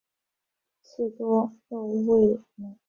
[0.81, 2.75] 刺多肉味美。